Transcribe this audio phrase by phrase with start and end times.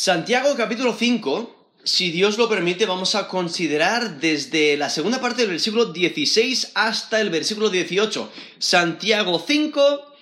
[0.00, 5.50] Santiago capítulo 5, si Dios lo permite, vamos a considerar desde la segunda parte del
[5.50, 8.30] versículo 16 hasta el versículo 18.
[8.60, 10.14] Santiago 5,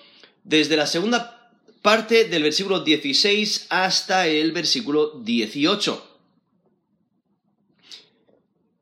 [0.44, 1.52] desde la segunda
[1.82, 6.20] parte del versículo 16 hasta el versículo 18.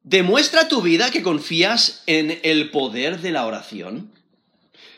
[0.04, 4.12] ¿Demuestra tu vida que confías en el poder de la oración?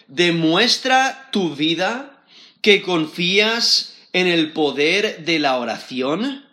[0.08, 2.22] ¿Demuestra tu vida
[2.60, 6.46] que confías en el poder de la oración.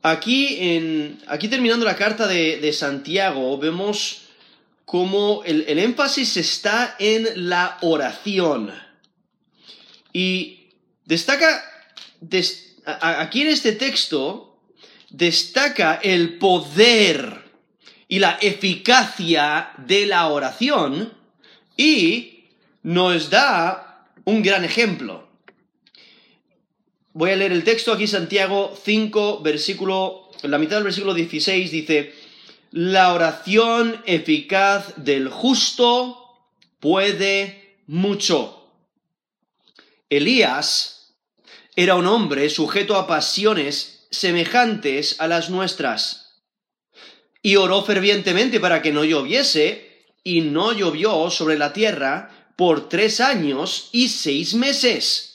[0.00, 4.22] Aquí, en, aquí terminando la carta de, Santiago, vemos
[4.86, 8.72] cómo el, énfasis está en la oración.
[10.14, 10.70] Y
[11.04, 11.62] destaca,
[13.00, 14.58] aquí en este texto,
[15.10, 17.44] destaca el poder
[18.08, 21.12] y la eficacia de la oración
[21.76, 22.44] y
[22.82, 25.23] nos da un gran ejemplo.
[27.16, 31.70] Voy a leer el texto aquí, Santiago 5, versículo, en la mitad del versículo 16
[31.70, 32.12] dice,
[32.72, 36.18] la oración eficaz del justo
[36.80, 38.68] puede mucho.
[40.10, 41.14] Elías
[41.76, 46.42] era un hombre sujeto a pasiones semejantes a las nuestras,
[47.42, 53.20] y oró fervientemente para que no lloviese, y no llovió sobre la tierra por tres
[53.20, 55.33] años y seis meses.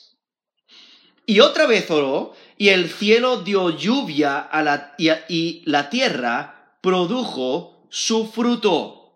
[1.30, 7.86] Y otra vez oró, y el cielo dio lluvia a la, y, la tierra produjo
[7.88, 9.14] su fruto.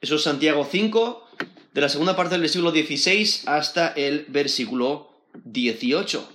[0.00, 1.28] Eso es Santiago 5,
[1.74, 5.10] de la segunda parte del versículo 16 hasta el versículo
[5.42, 6.32] 18.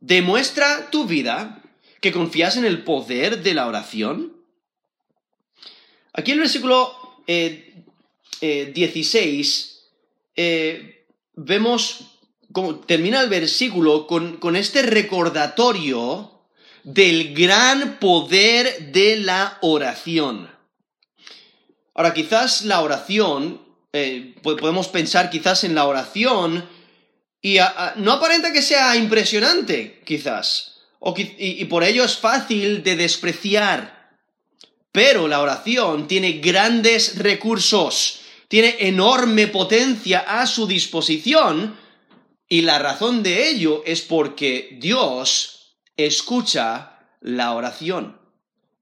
[0.00, 1.62] ¿Demuestra tu vida
[2.00, 4.32] que confías en el poder de la oración?
[6.14, 9.82] Aquí en el versículo 16
[10.34, 12.09] eh, eh, vemos
[12.86, 16.42] termina el versículo con, este recordatorio
[16.82, 20.50] del gran poder de la oración.
[21.94, 23.62] Ahora, quizás la oración,
[23.92, 26.68] eh, podemos pensar quizás en la oración
[27.42, 27.58] y
[27.96, 30.80] no aparenta que sea impresionante, quizás,
[31.16, 34.00] y por ello es fácil de despreciar.
[34.92, 41.78] Pero la oración tiene grandes recursos, tiene enorme potencia a su disposición,
[42.52, 48.18] y la razón de ello es porque Dios escucha la oración.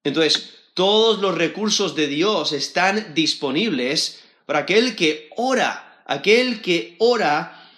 [0.05, 7.71] Entonces, todos los recursos de Dios están disponibles para aquel que ora, aquel que ora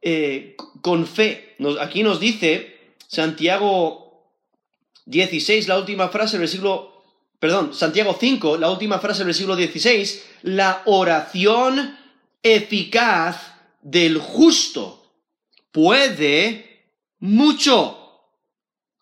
[0.00, 1.56] eh, con fe.
[1.78, 4.32] aquí nos dice Santiago
[5.04, 7.04] 16, la última frase del versículo,
[7.38, 11.98] perdón, Santiago 5, la última frase del versículo 16, la oración
[12.42, 13.52] eficaz
[13.82, 14.97] del justo
[15.72, 17.94] puede mucho.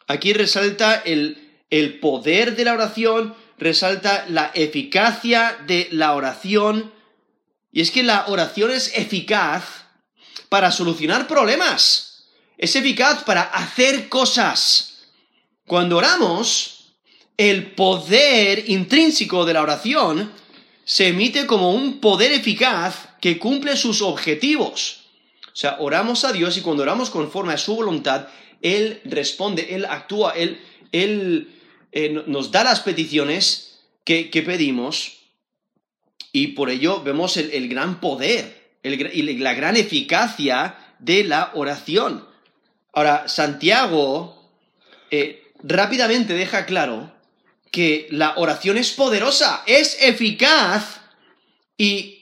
[0.06, 6.92] Aquí resalta el, el poder de la oración, resalta la eficacia de la oración.
[7.72, 9.64] Y es que la oración es eficaz
[10.48, 12.24] para solucionar problemas.
[12.56, 15.04] Es eficaz para hacer cosas.
[15.66, 16.94] Cuando oramos,
[17.36, 20.32] el poder intrínseco de la oración
[20.84, 25.05] se emite como un poder eficaz que cumple sus objetivos.
[25.56, 28.28] O sea, oramos a Dios y cuando oramos conforme a su voluntad,
[28.60, 30.60] Él responde, Él actúa, Él,
[30.92, 31.48] él
[31.92, 35.16] eh, nos da las peticiones que, pedimos
[36.30, 42.28] y por ello vemos el, gran poder y la gran eficacia de la oración.
[42.92, 44.52] Ahora, Santiago
[45.10, 47.14] eh, rápidamente deja claro
[47.70, 51.00] que la oración es poderosa, es eficaz
[51.78, 52.15] y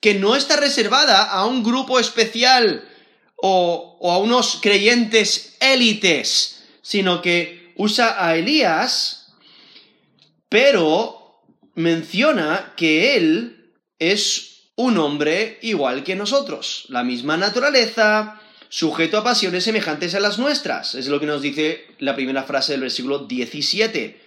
[0.00, 2.88] que no está reservada a un grupo especial
[3.36, 9.34] o, a unos creyentes élites, sino que usa a Elías,
[10.48, 11.42] pero
[11.74, 19.64] menciona que él es un hombre igual que nosotros, la misma naturaleza, sujeto a pasiones
[19.64, 20.94] semejantes a las nuestras.
[20.94, 24.20] Es lo que nos dice la primera frase del versículo 17.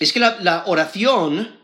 [0.00, 1.63] Es que la, la oración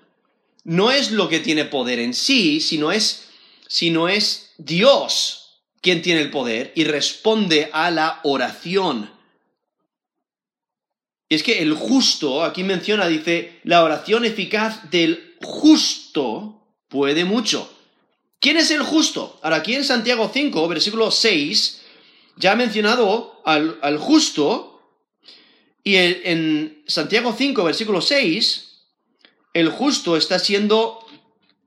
[0.64, 3.28] no es lo que tiene poder en sí, sino es,
[3.68, 9.10] sino es Dios quien tiene el poder y responde a la oración.
[11.28, 17.72] Y es que el justo, aquí menciona, dice, la oración eficaz del justo puede mucho.
[18.40, 19.38] ¿Quién es el justo?
[19.42, 21.82] Ahora, aquí en Santiago 5, versículo 6,
[22.36, 24.82] ya ha mencionado al, justo,
[25.84, 28.69] y en Santiago 5, versículo 6,
[29.54, 31.04] el justo está siendo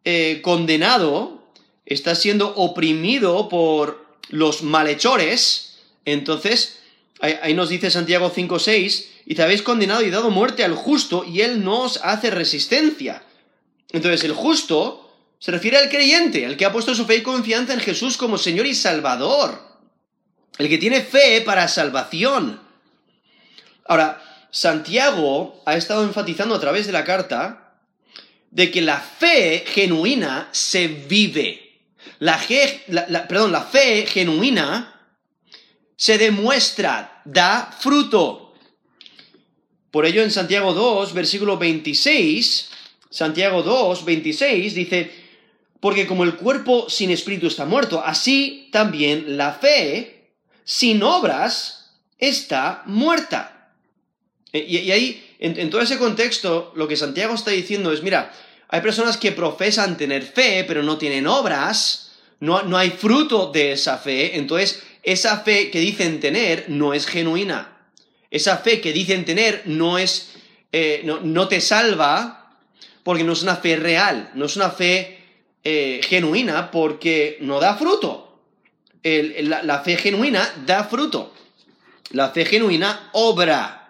[0.05, 1.43] eh, condenado,
[1.85, 6.79] está siendo oprimido por los malhechores, entonces
[7.23, 11.39] Ahí, nos dice Santiago 5.6, y te habéis condenado y dado muerte al justo, y
[11.39, 13.23] él no os hace resistencia.
[13.93, 15.09] Entonces, el justo
[15.39, 18.37] se refiere al creyente, al que ha puesto su fe y confianza en Jesús como
[18.37, 19.57] Señor y Salvador.
[20.57, 22.59] El que tiene fe para salvación.
[23.87, 24.21] Ahora,
[24.51, 27.62] Santiago ha estado enfatizando a través de la carta
[28.53, 31.79] de que la fe genuina se vive.
[32.19, 32.39] La,
[33.27, 35.09] perdón, la fe genuina
[35.95, 38.53] se demuestra, da fruto.
[39.89, 42.69] Por ello en Santiago 2, versículo 26,
[43.09, 45.11] Santiago 2, 26 dice,
[45.79, 50.29] porque como el cuerpo sin espíritu está muerto, así también la fe
[50.63, 53.71] sin obras está muerta.
[54.51, 58.31] E, y, ahí, en, todo ese contexto, lo que Santiago está diciendo es, mira,
[58.69, 63.73] hay personas que profesan tener fe, pero no tienen obras, no, no hay fruto de
[63.73, 67.77] esa fe, entonces esa fe que dicen tener no es genuina.
[68.31, 70.31] Esa fe que dicen tener no es,
[70.71, 72.57] eh, no, no te salva
[73.03, 75.19] porque no es una fe real, no es una fe
[75.63, 78.39] eh, genuina porque no da fruto.
[79.03, 81.33] la, fe genuina da fruto.
[82.11, 83.82] La fe genuina obra.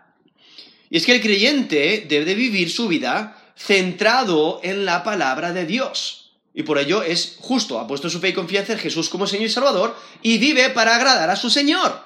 [0.93, 6.33] Y es que el creyente debe vivir su vida centrado en la palabra de Dios.
[6.53, 9.47] Y por ello es justo, ha puesto su fe y confianza en Jesús como Señor
[9.47, 11.99] y Salvador y vive para agradar a su Señor.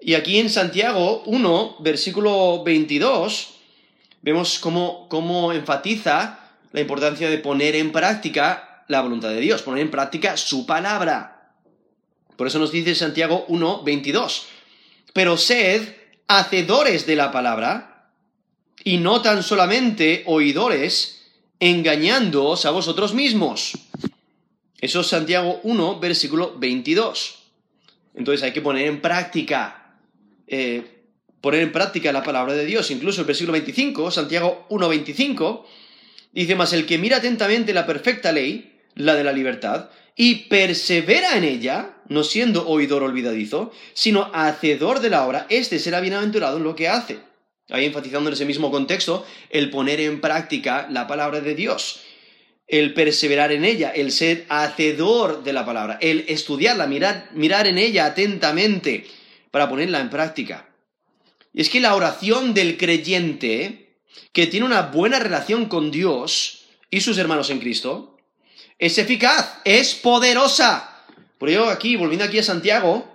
[0.00, 3.50] Y aquí en Santiago 1, versículo 22,
[4.20, 6.40] vemos cómo, cómo enfatiza
[6.72, 11.52] la importancia de poner en práctica la voluntad de Dios, poner en práctica su palabra.
[12.34, 14.46] Por eso nos dice Santiago 1, 22.
[15.12, 18.10] Pero sed hacedores de la palabra
[18.84, 23.72] y no tan solamente oidores, engañándoos a vosotros mismos.
[24.80, 27.38] Eso es Santiago 1, versículo 22.
[28.14, 29.98] Entonces hay que poner en práctica,
[30.46, 31.02] eh,
[31.40, 32.90] poner en práctica la palabra de Dios.
[32.90, 35.66] Incluso el versículo 25, Santiago 1, 25,
[36.36, 41.38] Dice, más el que mira atentamente la perfecta ley, la de la libertad, y persevera
[41.38, 46.64] en ella, no siendo oidor olvidadizo, sino hacedor de la obra, este será bienaventurado en
[46.64, 47.18] lo que hace.
[47.68, 52.00] Ahí enfatizando en ese mismo contexto el poner en práctica la palabra de Dios,
[52.68, 57.78] el perseverar en ella, el ser hacedor de la palabra, el estudiarla, mirar, mirar en
[57.78, 59.06] ella atentamente
[59.50, 60.68] para ponerla en práctica.
[61.52, 63.86] Y es que la oración del creyente
[64.32, 68.16] que tiene una buena relación con Dios y sus hermanos en Cristo,
[68.78, 70.95] es eficaz, es poderosa.
[71.38, 73.06] Por ello aquí, volviendo aquí a Santiago,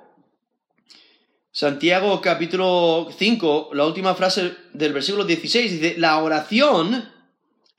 [1.51, 7.11] Santiago capítulo 5, la última frase del versículo 16 dice, la oración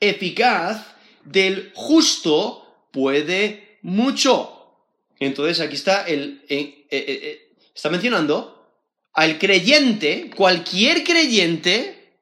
[0.00, 0.94] eficaz
[1.24, 4.76] del justo puede mucho.
[5.20, 8.68] Entonces aquí está el, eh, eh, eh, está mencionando
[9.14, 12.18] al creyente, cualquier creyente,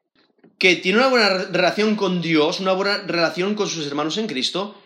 [0.57, 4.80] que tiene una buena relación con Dios, una buena relación con sus hermanos en Cristo,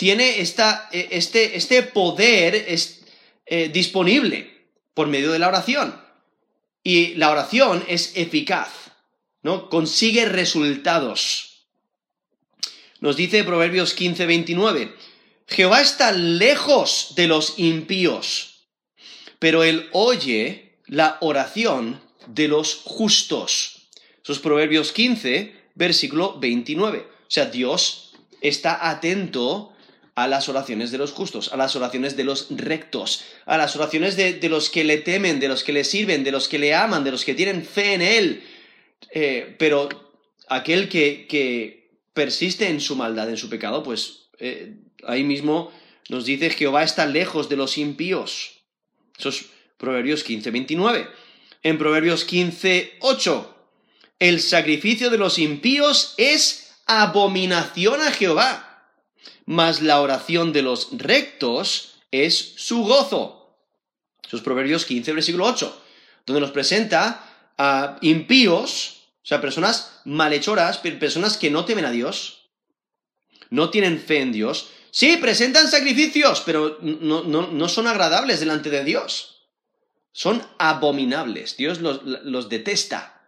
[0.00, 2.54] tiene esta, eh, este, este, poder
[3.44, 4.50] eh, disponible
[4.94, 5.94] por medio de la oración.
[6.82, 8.70] Y la oración es eficaz,
[9.42, 9.68] ¿no?
[9.68, 11.66] Consigue resultados.
[13.00, 14.94] Nos dice Proverbios 15, 29,
[15.46, 18.68] Jehová está lejos de los impíos,
[19.38, 23.90] pero él oye la oración de los justos.
[24.22, 27.00] Eso es Proverbios 15, versículo 29.
[27.00, 29.74] O sea, Dios está atento
[30.24, 34.16] a las oraciones de los justos, a las oraciones de los rectos, a las oraciones
[34.16, 37.04] de, los que le temen, de los que le sirven, de los que le aman,
[37.04, 38.42] de los que tienen fe en Él.
[39.12, 39.88] Eh, pero
[40.48, 44.74] aquel que, persiste en su maldad, en su pecado, pues eh,
[45.06, 45.72] ahí mismo
[46.08, 48.62] nos dice Jehová está lejos de los impíos.
[49.18, 49.46] Eso es
[49.78, 51.08] Proverbios 15, 29.
[51.62, 53.56] En Proverbios 15, 8
[54.20, 58.69] el sacrificio de los impíos es abominación a Jehová,
[59.50, 63.58] mas la oración de los rectos es su gozo.
[64.22, 65.82] Sus Proverbios 15, versículo 8,
[66.24, 72.48] donde nos presenta a impíos, o sea, personas malhechoras, personas que no temen a Dios,
[73.50, 74.70] no tienen fe en Dios.
[74.92, 79.48] Sí, presentan sacrificios, pero no, no, son agradables delante de Dios.
[80.12, 81.56] Son abominables.
[81.56, 83.20] Dios los, los detesta.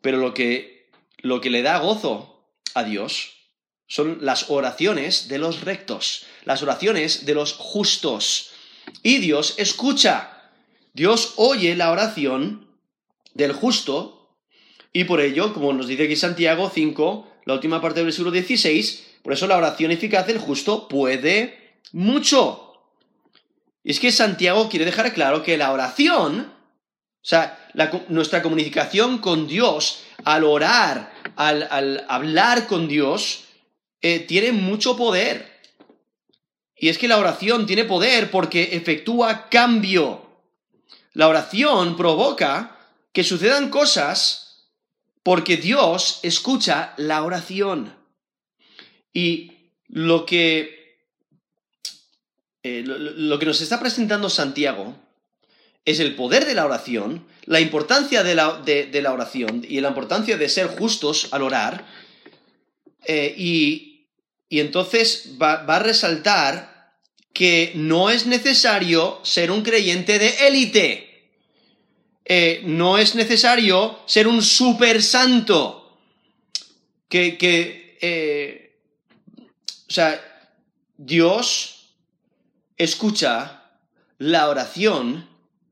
[0.00, 3.39] Pero lo que, lo que le da gozo a Dios
[3.90, 8.52] son las oraciones de los rectos, las oraciones de los justos.
[9.02, 10.52] Y Dios escucha,
[10.94, 12.68] Dios oye la oración
[13.34, 14.38] del justo
[14.92, 19.06] y por ello, como nos dice aquí Santiago 5, la última parte del versículo 16,
[19.24, 22.74] por eso la oración eficaz del justo puede mucho.
[23.82, 26.52] Y es que Santiago quiere dejar claro que la oración
[27.22, 27.58] O sea,
[28.08, 33.49] nuestra comunicación con Dios, al orar, al, hablar con Dios,
[34.02, 35.60] eh, tiene mucho poder.
[36.76, 40.26] Y es que la oración tiene poder porque efectúa cambio.
[41.12, 42.78] La oración provoca
[43.12, 44.50] que sucedan cosas
[45.22, 47.94] porque Dios escucha la oración.
[49.12, 49.52] Y
[49.88, 50.98] lo que,
[52.62, 54.96] eh, lo, que nos está presentando Santiago
[55.84, 59.88] es el poder de la oración, la importancia de la, de, la oración y la
[59.88, 61.84] importancia de ser justos al orar.
[63.04, 63.89] Eh, y,
[64.58, 66.98] entonces va, va, a resaltar
[67.32, 71.30] que no es necesario ser un creyente de élite.
[72.24, 75.98] Eh, no es necesario ser un super santo.
[77.08, 78.76] Que, que eh,
[79.88, 80.20] o sea,
[80.96, 81.94] Dios
[82.76, 83.70] escucha
[84.18, 85.28] la oración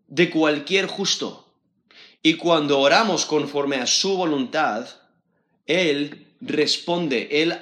[0.08, 1.48] de cualquier justo.
[2.22, 4.88] Y cuando oramos conforme a su voluntad,
[5.66, 7.58] Él responde, Él,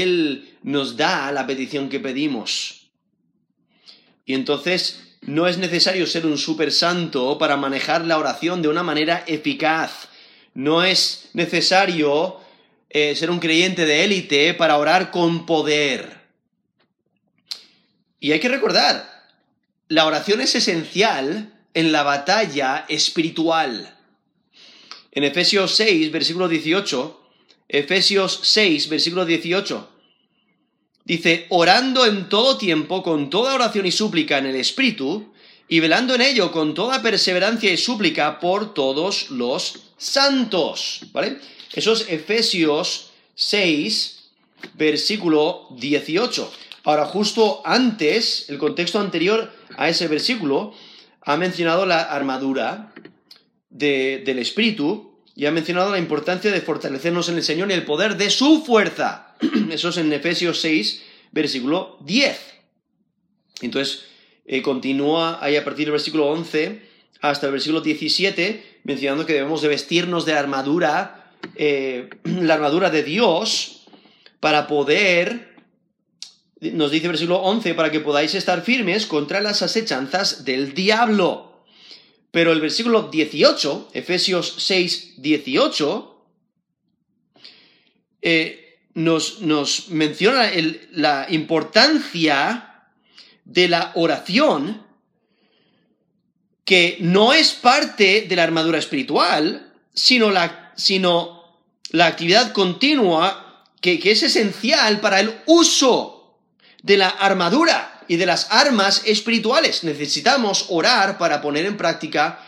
[0.00, 2.88] Él nos da la petición que pedimos.
[4.24, 8.82] Y entonces no es necesario ser un super santo para manejar la oración de una
[8.82, 10.08] manera eficaz.
[10.54, 12.40] No es necesario
[12.90, 16.20] eh, ser un creyente de élite para orar con poder.
[18.20, 19.08] Y hay que recordar,
[19.88, 23.96] la oración es esencial en la batalla espiritual.
[25.10, 27.21] En Efesios 6, versículo 18,
[27.72, 29.88] Efesios 6, versículo 18,
[31.04, 35.32] Dice, orando en todo tiempo, con toda oración y súplica en el Espíritu,
[35.68, 41.00] y velando en ello con toda perseverancia y súplica por todos los santos.
[41.12, 41.38] ¿Vale?
[41.72, 44.30] Eso es Efesios 6,
[44.74, 46.52] versículo 18.
[46.84, 50.74] Ahora, justo antes, el contexto anterior a ese versículo,
[51.22, 52.92] ha mencionado la armadura
[53.70, 58.16] del Espíritu y ha mencionado la importancia de fortalecernos en el Señor y el poder
[58.16, 59.34] de su fuerza.
[59.70, 62.38] Eso es en Efesios 6, versículo 10.
[63.62, 64.04] Entonces,
[64.44, 69.62] eh, continúa ahí a partir del versículo 11 hasta el versículo 17, mencionando que debemos
[69.62, 73.86] de vestirnos de armadura, eh, la armadura de Dios,
[74.40, 75.54] para poder,
[76.60, 81.51] nos dice el versículo 11, para que podáis estar firmes contra las asechanzas del diablo.
[82.32, 86.24] Pero el versículo 18, Efesios 6, 18,
[88.22, 90.50] eh, nos, nos menciona
[90.92, 92.88] la importancia
[93.44, 94.82] de la oración,
[96.64, 101.60] que no es parte de la armadura espiritual, sino la, sino
[101.90, 106.38] la actividad continua que, que es esencial para el uso
[106.82, 109.84] de la armadura y de las armas espirituales.
[109.84, 112.44] Necesitamos orar para poner en práctica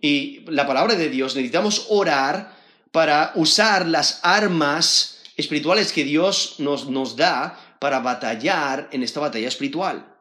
[0.00, 1.36] y la palabra de Dios.
[1.36, 2.56] Necesitamos orar
[2.92, 9.48] para usar las armas espirituales que Dios nos, nos da para batallar en esta batalla
[9.48, 10.16] espiritual.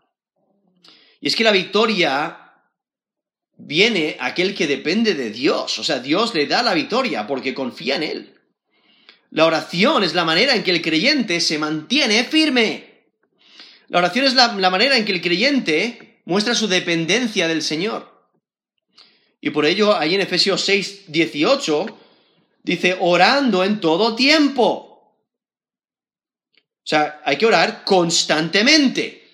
[1.22, 2.52] Y es que la victoria
[3.56, 7.96] viene aquel que depende de Dios, o sea, Dios le da la victoria porque confía
[7.96, 8.40] en Él.
[9.30, 12.91] La oración es la manera en que el creyente se mantiene firme.
[13.92, 18.10] La oración es la, la manera en que el creyente muestra su dependencia del Señor.
[19.42, 22.00] Y por ello, ahí en Efesios 6, 18,
[22.64, 24.64] dice, orando en todo tiempo.
[24.64, 25.26] O
[26.86, 29.30] sea, hay que orar constantemente.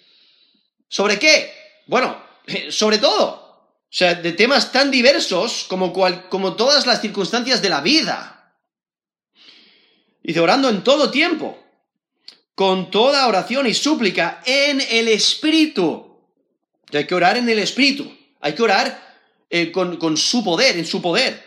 [0.89, 1.53] ¿Sobre qué?
[1.85, 2.19] Bueno,
[2.71, 3.75] sobre todo.
[3.83, 5.93] O sea, de temas tan diversos como,
[6.29, 8.55] como todas las circunstancias de la vida.
[10.23, 11.63] Dice, orando en todo tiempo,
[12.57, 16.23] con toda oración y súplica en el Espíritu.
[16.91, 18.11] hay que orar en el Espíritu.
[18.41, 19.15] Hay que orar
[19.47, 21.43] eh, con, con su poder, en su poder.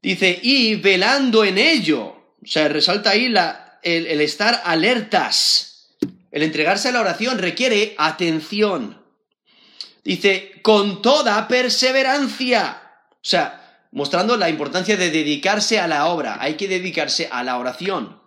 [0.00, 2.02] Dice, y velando en ello.
[2.42, 5.90] O sea, resalta ahí la, el, estar alertas,
[6.30, 9.04] el entregarse a la oración requiere atención.
[10.02, 12.80] Dice, con toda perseverancia.
[13.10, 16.38] O sea, mostrando la importancia de dedicarse a la obra.
[16.40, 18.18] Hay que dedicarse a la oración.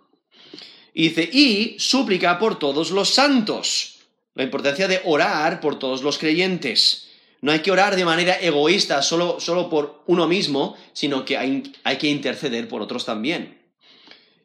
[0.94, 3.98] Dice, y súplica por todos los santos.
[4.34, 7.08] La importancia de orar por todos los creyentes.
[7.40, 11.72] No hay que orar de manera egoísta, solo, solo por uno mismo, sino que hay,
[11.84, 13.60] hay que interceder por otros también.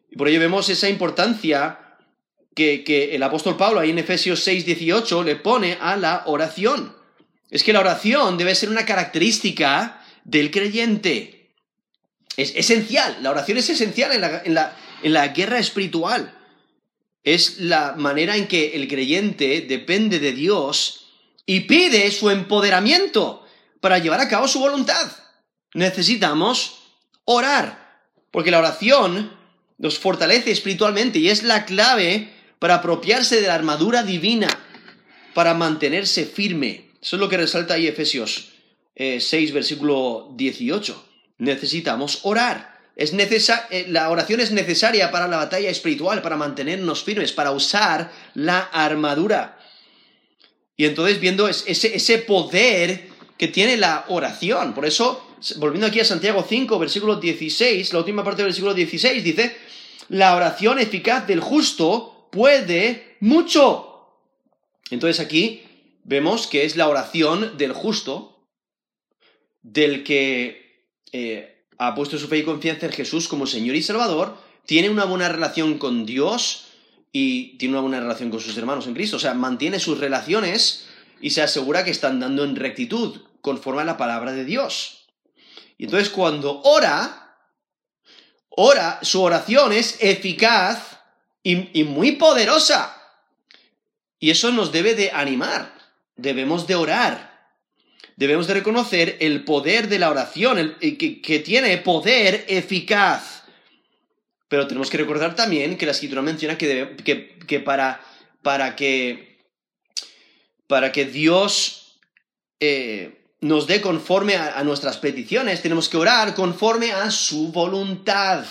[0.10, 1.88] Y por ello vemos esa importancia
[2.58, 6.96] que, el apóstol Pablo ahí en Efesios 6, 18 le pone a la oración.
[7.52, 11.52] Es que la oración debe ser una característica del creyente.
[12.36, 16.37] Es esencial, la oración es esencial en la, en la, en la guerra espiritual.
[17.28, 21.08] Es la manera en que el creyente depende de Dios
[21.46, 23.46] y pide su empoderamiento
[23.82, 25.12] para llevar a cabo su voluntad.
[25.74, 26.78] Necesitamos
[27.26, 29.38] orar, porque la oración
[29.78, 34.48] nos fortalece espiritualmente y es la clave para apropiarse de la armadura divina,
[35.34, 36.92] para mantenerse firme.
[37.02, 38.54] Eso es lo que resalta ahí Efesios
[38.96, 41.06] 6, eh, versículo 18.
[41.40, 42.77] Necesitamos orar.
[42.98, 48.12] Es eh, la oración es necesaria para la batalla espiritual, para mantenernos firmes, para usar
[48.34, 49.60] la armadura.
[50.76, 54.74] Y entonces viendo ese, ese poder que tiene la oración.
[54.74, 59.24] Por eso, volviendo aquí a Santiago 5, versículo 16, la última parte del versículo 16
[59.24, 59.56] dice,
[60.10, 64.10] la oración eficaz del justo puede mucho.
[64.90, 65.64] Entonces aquí
[66.04, 68.48] vemos que es la oración del justo,
[69.62, 74.38] del que eh, ha puesto su fe y confianza en Jesús como Señor y Salvador,
[74.66, 76.66] tiene una buena relación con Dios
[77.12, 79.18] y tiene una buena relación con sus hermanos en Cristo.
[79.18, 80.88] O sea, mantiene sus relaciones
[81.22, 85.08] y se asegura que están dando en rectitud, conforme a la palabra de Dios.
[85.78, 87.38] Y entonces cuando ora,
[88.50, 91.00] ora, su oración es eficaz
[91.44, 92.94] y, y muy poderosa.
[94.20, 95.74] Y eso nos debe de animar.
[96.16, 97.27] Debemos de orar
[98.18, 103.44] debemos de reconocer el poder de la oración, que, tiene poder eficaz.
[104.50, 106.98] Pero tenemos que recordar también que la escritura menciona que,
[107.48, 108.02] que, para,
[108.42, 109.46] para, que,
[110.66, 112.00] para que Dios
[112.60, 118.46] eh, nos dé conforme a, nuestras peticiones, tenemos que orar conforme a su voluntad.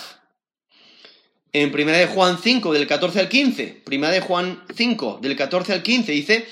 [1.51, 5.73] En 1 de Juan 5, del 14 al 15, 1 de Juan 5, del 14
[5.73, 6.47] al 15, dice,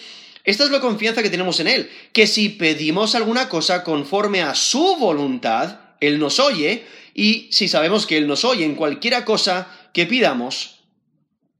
[0.46, 4.54] esta es la confianza que tenemos en Él, que si pedimos alguna cosa conforme a
[4.54, 6.86] su voluntad, Él nos oye,
[7.16, 10.82] y si sabemos que Él nos oye en cualquiera cosa que pidamos,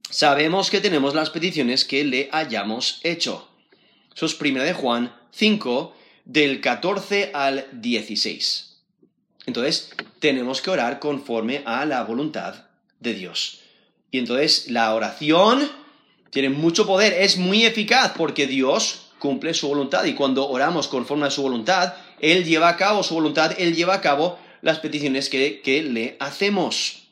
[0.08, 3.48] sabemos que tenemos las peticiones que le hayamos hecho.
[4.14, 8.76] Eso es 1 de Juan 5, del 14 al 16.
[9.46, 9.90] Entonces,
[10.20, 12.66] tenemos que orar conforme a la voluntad
[13.00, 13.60] de Dios.
[14.10, 15.70] Y entonces, la oración
[16.36, 21.26] tiene mucho poder, es muy eficaz porque Dios cumple su voluntad y cuando oramos conforme
[21.26, 25.30] a su voluntad, Él lleva a cabo su voluntad, Él lleva a cabo las peticiones
[25.30, 27.08] que, le hacemos.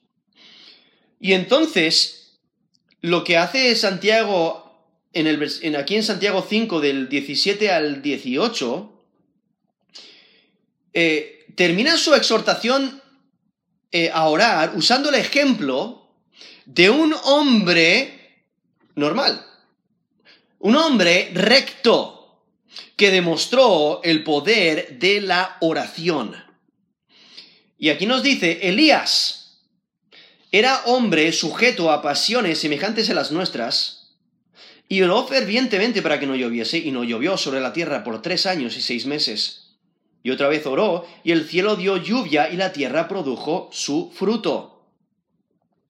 [1.18, 2.36] Y entonces,
[3.00, 4.78] lo que hace Santiago,
[5.14, 8.92] en el, aquí en Santiago 5 del 17 al 18,
[10.92, 13.00] eh, termina su exhortación
[13.90, 16.10] eh, a orar usando el ejemplo
[16.66, 18.13] de un hombre
[18.94, 19.44] normal.
[20.58, 22.42] Un hombre recto
[22.96, 26.34] que demostró el poder de la oración.
[27.78, 29.44] Y aquí nos dice, Elías
[30.50, 34.14] era hombre sujeto a pasiones semejantes a las nuestras,
[34.88, 38.46] y oró fervientemente para que no lloviese, y no llovió sobre la tierra por tres
[38.46, 39.76] años y seis meses.
[40.22, 44.73] Y otra vez oró, y el cielo dio lluvia, y la tierra produjo su fruto.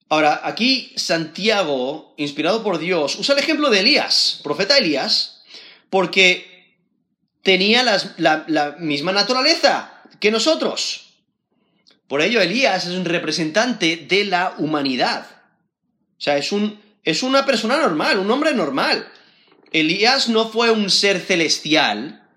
[0.09, 5.43] Ahora, aquí Santiago, inspirado por Dios, usa el ejemplo de Elías, profeta Elías,
[5.89, 6.75] porque
[7.41, 7.83] tenía
[8.17, 11.13] la, misma naturaleza que nosotros.
[12.07, 15.25] Por ello, Elías es un representante de la humanidad.
[16.17, 19.07] O sea, es, un, es una persona normal, un hombre normal.
[19.71, 22.27] Elías no fue un ser celestial.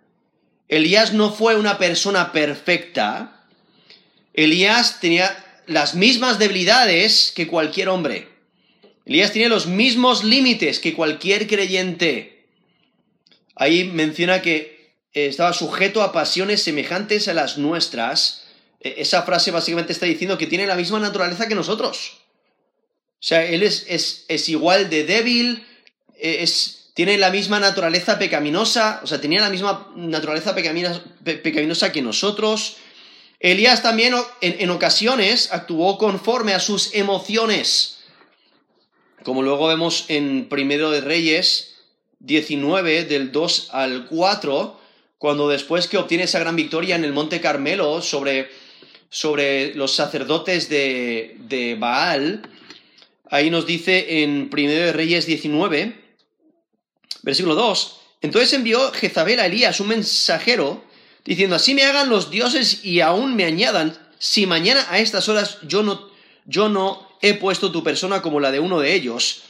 [0.69, 3.47] Elías no fue una persona perfecta.
[4.33, 8.29] Elías tenía las mismas debilidades que cualquier hombre.
[9.05, 12.47] Elías tiene los mismos límites que cualquier creyente.
[13.55, 18.45] Ahí menciona que eh, estaba sujeto a pasiones semejantes a las nuestras.
[18.81, 22.19] E, esa frase básicamente está diciendo que tiene la misma naturaleza que nosotros.
[23.21, 25.67] O sea, él es, es, igual de débil,
[26.19, 32.03] e, es, tiene la misma naturaleza pecaminosa, o sea, tenía la misma naturaleza pecaminosa que
[32.03, 32.77] nosotros.
[33.41, 38.01] Elías también en, ocasiones actuó conforme a sus emociones,
[39.23, 41.77] como luego vemos en Primero de Reyes
[42.19, 44.81] 19, del 2 al 4,
[45.19, 48.51] cuando después que obtiene esa gran victoria en el Monte Carmelo sobre,
[49.09, 52.43] sobre los sacerdotes de, de Baal,
[53.31, 55.95] ahí nos dice en Primero de Reyes 19,
[57.23, 60.88] versículo 2, entonces envió Jezabel a Elías, un mensajero,
[61.29, 65.59] diciendo, así me hagan los dioses y aún me añadan, si mañana a estas horas
[65.63, 66.09] yo no,
[66.47, 69.43] yo no he puesto tu persona como la de uno de ellos.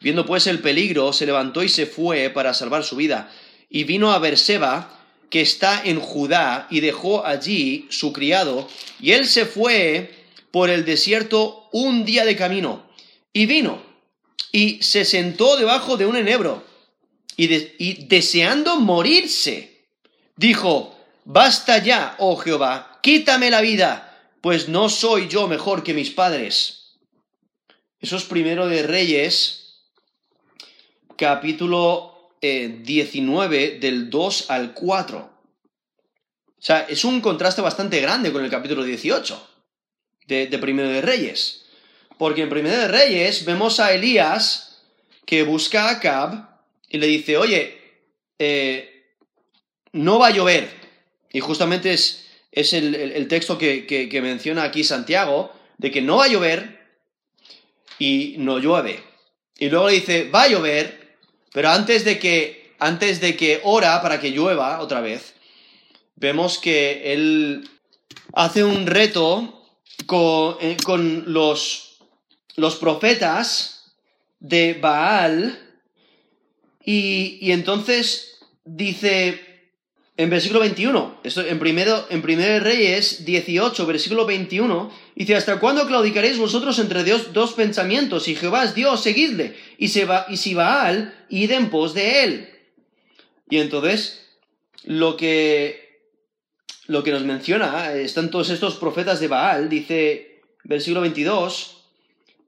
[0.00, 3.32] Viendo pues el peligro, se levantó y se fue para salvar su vida,
[3.70, 8.68] y vino a Berseba, que está en Judá, y dejó allí su criado,
[9.00, 12.84] y él se fue por el desierto un día de camino,
[13.32, 13.80] y vino,
[14.50, 16.62] y se sentó debajo de un enebro,
[17.36, 17.44] y,
[17.78, 19.86] y deseando morirse,
[20.36, 20.91] dijo,
[21.24, 26.98] Basta ya, oh Jehová, quítame la vida, pues no soy yo mejor que mis padres.
[28.00, 29.84] Eso es primero de Reyes,
[31.16, 35.18] capítulo 19, eh, del 2 al 4.
[35.18, 39.48] O sea, es un contraste bastante grande con el capítulo 18
[40.26, 41.66] de, de Primero de Reyes.
[42.18, 44.82] Porque en Primero de Reyes vemos a Elías
[45.24, 46.48] que busca a Acab
[46.88, 47.80] y le dice, oye,
[48.38, 49.06] eh,
[49.92, 50.81] no va a llover.
[51.32, 56.28] Y justamente es, es el, texto que, menciona aquí Santiago, de que no va a
[56.28, 56.96] llover
[57.98, 59.02] y no llueve.
[59.58, 61.16] Y luego dice, va a llover,
[61.52, 65.34] pero antes de que, antes de que ora para que llueva otra vez,
[66.16, 67.68] vemos que él
[68.34, 69.66] hace un reto
[70.06, 71.98] con, eh, con los,
[72.56, 73.94] los profetas
[74.40, 75.58] de Baal
[76.84, 79.51] y, entonces dice
[80.16, 85.86] en versículo 21, esto en primero, en primero Reyes 18, versículo 21, dice, ¿hasta cuándo
[85.86, 88.24] claudicaréis vosotros entre Dios, dos pensamientos?
[88.24, 92.50] Si Jehová es Dios, seguidle, y, y si Baal, id en pos de él.
[93.48, 94.26] Y entonces,
[94.84, 96.02] lo que,
[96.88, 101.78] lo que nos menciona, están todos estos profetas de Baal, dice, versículo 22,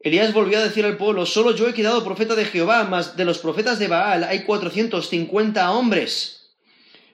[0.00, 3.24] Elías volvió a decir al pueblo, solo yo he quedado profeta de Jehová, mas de
[3.24, 6.33] los profetas de Baal hay cuatrocientos cincuenta hombres.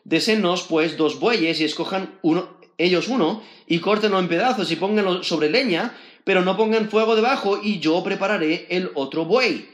[0.04, 5.22] Desenos, pues, dos bueyes y escojan uno, ellos uno, y córtenlo en pedazos y pónganlo
[5.22, 9.68] sobre leña, pero no pongan fuego debajo, y yo prepararé el otro buey,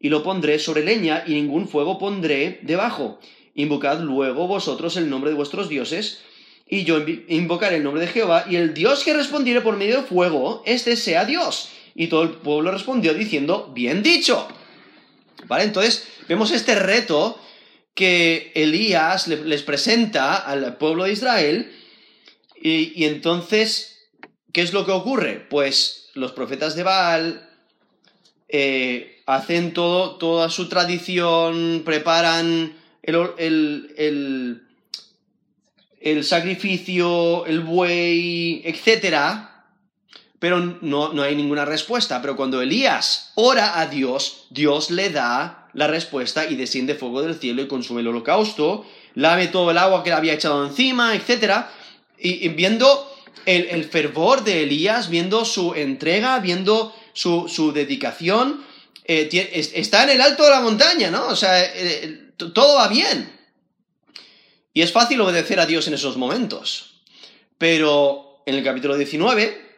[0.00, 3.18] y lo pondré sobre leña, y ningún fuego pondré debajo.
[3.54, 6.20] Invocad luego vosotros el nombre de vuestros dioses,
[6.68, 10.06] y yo invocaré el nombre de Jehová, y el Dios que respondiere por medio de
[10.06, 14.46] fuego, este sea Dios y todo el pueblo respondió diciendo, bien dicho.
[15.46, 15.64] ¿Vale?
[15.64, 17.38] Entonces, vemos este reto
[17.94, 21.72] que Elías les presenta al pueblo de Israel
[22.64, 24.08] y, entonces,
[24.52, 25.44] ¿qué es lo que ocurre?
[25.50, 27.50] Pues los profetas de Baal
[28.48, 34.62] eh, hacen todo, toda su tradición, preparan el, el,
[36.00, 39.66] el sacrificio, el buey, etcétera,
[40.38, 42.22] pero no, no hay ninguna respuesta.
[42.22, 47.34] Pero cuando Elías ora a Dios, Dios le da la respuesta y desciende fuego del
[47.34, 51.66] cielo y consume el holocausto, lave todo el agua que le había echado encima, etc.
[52.18, 53.10] Y, viendo
[53.46, 58.64] el, fervor de Elías, viendo su entrega, viendo su, dedicación,
[59.04, 59.28] eh,
[59.74, 61.28] está en el alto de la montaña, ¿no?
[61.28, 63.32] O sea, eh, todo va bien.
[64.74, 67.02] Y es fácil obedecer a Dios en esos momentos.
[67.58, 69.72] Pero en el capítulo 19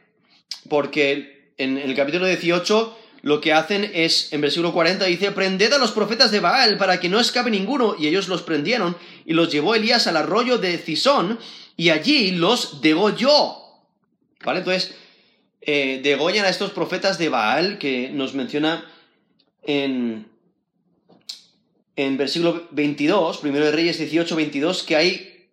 [0.69, 5.79] porque en, el capítulo 18 lo que hacen es, en versículo 40 dice, prended a
[5.79, 9.51] los profetas de Baal para que no escape ninguno, y ellos los prendieron, y los
[9.51, 11.39] llevó Elías al arroyo de Cisón,
[11.75, 13.57] y allí los degolló.
[14.45, 14.59] ¿Vale?
[14.59, 14.95] Entonces,
[15.63, 18.85] eh, degollan a estos profetas de Baal, que nos menciona
[19.63, 20.27] en,
[21.97, 25.49] en versículo 22, primero de Reyes 18, 22, que hay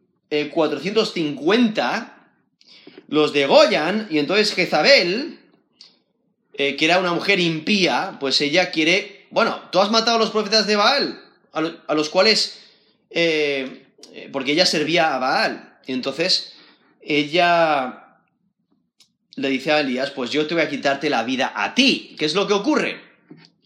[0.51, 2.21] 450 eh,
[3.07, 5.40] los degollan y entonces Jezabel,
[6.53, 10.31] eh, que era una mujer impía, pues ella quiere, bueno, tú has matado a los
[10.31, 12.59] profetas de Baal, a, los cuales,
[13.09, 13.87] eh,
[14.31, 16.53] porque ella servía a Baal, y entonces
[17.01, 18.17] ella
[19.35, 22.15] le dice a Elías, pues yo te voy a quitarte la vida a ti.
[22.19, 23.01] ¿Qué es lo que ocurre?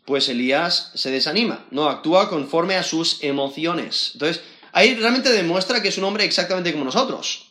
[0.05, 4.11] Pues Elías se desanima, no actúa conforme a sus emociones.
[4.13, 7.44] Entonces, ahí realmente demuestra que es un hombre exactamente como nosotros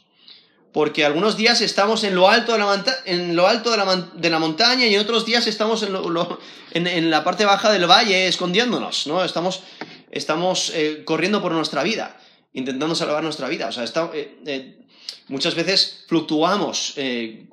[0.75, 4.87] porque algunos días estamos en lo alto de la, en lo alto de la, montaña
[4.87, 9.25] y en otros días estamos en, la parte baja del valle escondiéndonos, ¿no?
[9.25, 9.63] Estamos,
[10.11, 12.19] estamos eh, corriendo por nuestra vida,
[12.55, 13.69] intentando salvar nuestra vida.
[13.69, 13.85] O sea,
[14.15, 14.81] eh, eh,
[15.29, 16.97] muchas veces fluctuamos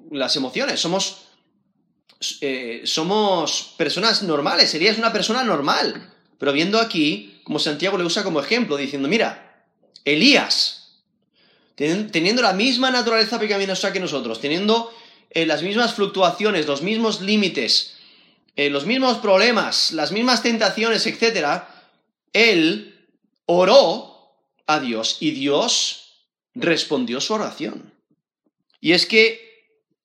[0.10, 1.28] las emociones, somos,
[2.86, 8.40] somos personas normales, es una persona normal, pero viendo aquí, como Santiago le usa como
[8.40, 9.64] ejemplo, diciendo, mira,
[10.06, 10.81] Elías,
[12.12, 14.94] teniendo la misma naturaleza pecaminosa que nosotros, teniendo
[15.30, 17.96] eh, las mismas fluctuaciones, los mismos límites,
[18.56, 21.64] eh, los mismos problemas, las mismas tentaciones, etc.,
[22.34, 23.08] él
[23.46, 24.36] oró
[24.68, 27.94] a Dios y Dios respondió su oración.
[28.80, 29.52] Y es que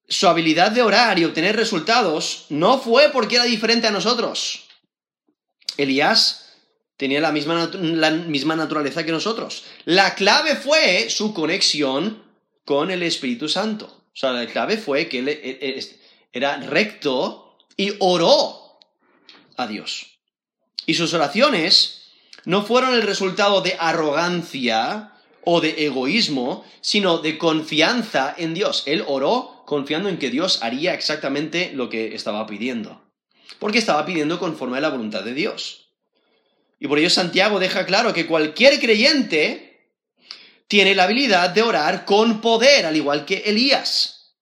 [0.08, 4.64] su habilidad de orar y obtener resultados no fue porque era diferente a nosotros.
[5.76, 6.45] Elías
[6.96, 9.64] tenía la misma, la misma naturaleza que nosotros.
[9.84, 12.22] La clave fue su conexión
[12.64, 13.86] con el Espíritu Santo.
[13.86, 15.98] O sea, la clave fue que él
[16.32, 18.78] era recto y oró
[19.56, 20.18] a Dios.
[20.86, 22.12] Y sus oraciones
[22.44, 25.12] no fueron el resultado de arrogancia
[25.44, 28.84] o de egoísmo, sino de confianza en Dios.
[28.86, 33.02] Él oró confiando en que Dios haría exactamente lo que estaba pidiendo.
[33.58, 35.85] Porque estaba pidiendo conforme a la voluntad de Dios.
[36.78, 39.90] Y por ello Santiago deja claro que cualquier creyente
[40.68, 44.34] tiene la habilidad de orar con poder, al igual que Elías.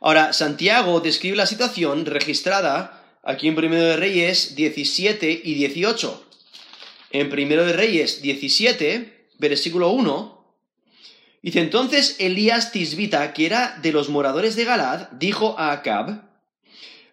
[0.00, 6.26] Ahora, Santiago describe la situación registrada aquí en Primero de Reyes 17 y 18.
[7.10, 10.40] En Primero de Reyes 17, versículo 1,
[11.42, 16.28] Dice, entonces Elías Tisbita, que era de los moradores de Galad, dijo a Acab,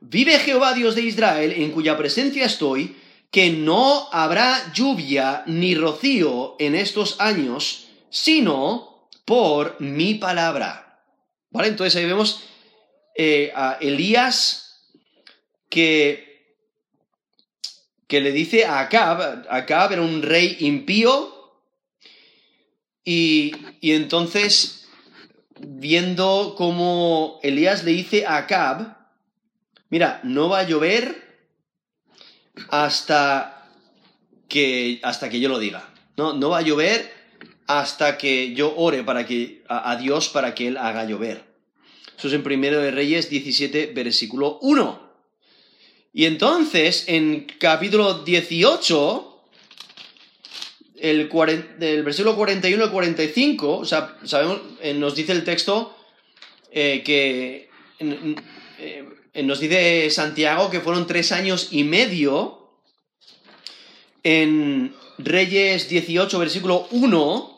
[0.01, 2.95] Vive Jehová Dios de Israel, en cuya presencia estoy,
[3.31, 11.01] que no habrá lluvia ni rocío en estos años, sino por mi palabra.
[11.49, 11.69] ¿Vale?
[11.69, 12.43] Entonces ahí vemos
[13.15, 14.89] eh, a Elías
[15.69, 16.53] que,
[18.07, 21.37] que le dice a Acab, Acab era un rey impío,
[23.09, 24.85] y, entonces,
[25.61, 28.97] viendo cómo Elías le dice a Acab,
[29.89, 31.26] mira, no va a llover
[32.69, 33.69] hasta
[34.47, 35.93] que, hasta que yo lo diga.
[36.15, 37.11] No, no va a llover
[37.67, 41.43] hasta que yo ore para que, a, Dios para que Él haga llover.
[42.17, 45.07] Eso es en Primero de Reyes 17, versículo 1.
[46.13, 49.43] Y entonces, en capítulo 18,
[50.99, 51.29] el,
[51.77, 55.95] del versículo 41 al 45, o sea, sabemos, eh, nos dice el texto
[56.71, 59.05] eh, que eh,
[59.43, 62.69] nos dice Santiago que fueron tres años y medio.
[64.23, 67.57] En Reyes 18, versículo 1,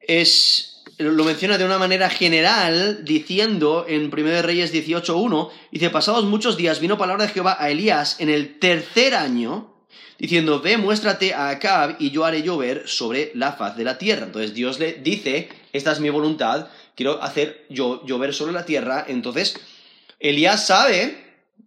[0.00, 6.24] es, lo menciona de una manera general, diciendo en 1 Reyes 18, 1, dice, pasados
[6.24, 9.74] muchos días vino palabra de Jehová a Elías en el tercer año,
[10.18, 14.26] diciendo, ve, muéstrate a Acab y yo haré llover sobre la faz de la tierra.
[14.26, 19.04] Entonces Dios le dice, esta es mi voluntad, quiero hacer llover sobre la tierra.
[19.06, 19.56] Entonces
[20.18, 21.24] Elías sabe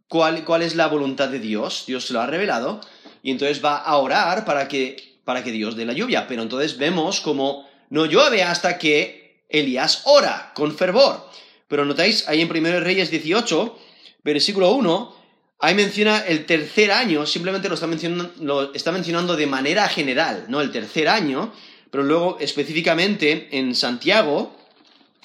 [0.07, 2.81] cuál, cuál es la voluntad de Dios, Dios se lo ha revelado,
[3.23, 6.27] y entonces va a orar para que, para que Dios dé la lluvia.
[6.27, 11.29] Pero entonces vemos como no llueve hasta que Elías ora con fervor.
[11.67, 13.77] Pero notáis ahí en 1 Reyes 18,
[14.23, 15.21] versículo 1,
[15.63, 20.45] Ahí menciona el tercer año, simplemente lo está, mencionando, lo está mencionando de manera general,
[20.47, 20.59] ¿no?
[20.59, 21.53] El tercer año,
[21.91, 24.57] pero luego específicamente en Santiago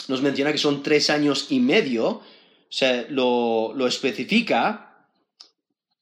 [0.08, 2.20] nos menciona que son tres años y medio,
[2.70, 5.06] sea, lo, especifica.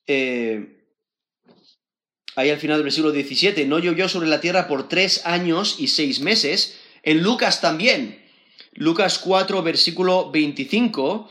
[0.07, 0.83] Eh,
[2.37, 5.89] ahí al final del versículo 17, no llovió sobre la tierra por tres años y
[5.89, 6.79] seis meses.
[7.03, 8.23] En Lucas también,
[8.73, 11.31] Lucas 4, versículo 25,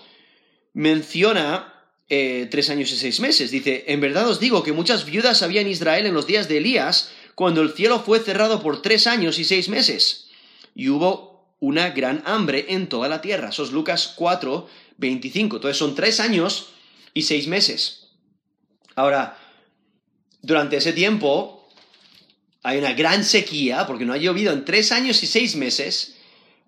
[0.74, 1.74] menciona
[2.10, 3.52] eh, tres años y seis meses.
[3.52, 6.58] Dice, en verdad os digo que muchas viudas había en Israel en los días de
[6.58, 10.30] Elías, cuando el cielo fue cerrado por tres años y seis meses.
[10.76, 13.50] Y hubo una gran hambre en toda la tierra.
[13.50, 14.68] Eso es Lucas 4,
[14.98, 15.58] 25.
[15.58, 16.70] Entonces son tres años
[17.14, 18.10] y seis meses.
[18.96, 19.38] Ahora,
[20.42, 21.68] durante ese tiempo
[22.64, 26.16] hay una gran sequía, porque no ha llovido en tres años y seis meses.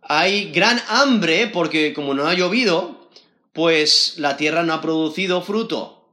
[0.01, 3.09] Hay gran hambre, porque como no ha llovido,
[3.53, 6.09] pues la tierra no ha producido fruto.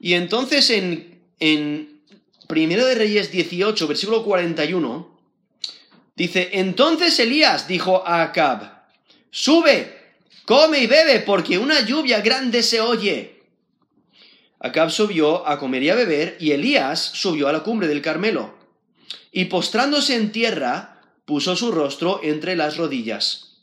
[0.00, 1.92] Y entonces en, en
[2.48, 5.18] Primero de Reyes 18, versículo 41,
[6.16, 8.88] dice, entonces Elías dijo a Acab,
[9.30, 10.01] sube,
[10.44, 13.42] come y bebe, porque una lluvia grande se oye.
[14.60, 18.54] Acab subió a comer y a beber, y Elías subió a la cumbre del Carmelo,
[19.32, 23.58] y postrándose en tierra, puso su rostro entre las rodillas,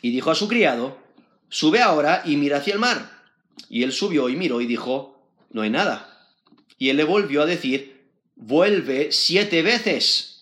[0.00, 1.04] y dijo a su criado,
[1.54, 3.22] Sube ahora y mira hacia el mar.
[3.68, 6.28] Y él subió y miró y dijo, no hay nada.
[6.78, 10.33] Y él le volvió a decir, vuelve siete veces.